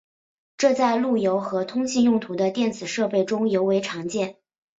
[0.57, 4.37] 这在路由和通信用途的电子设备中尤为常见。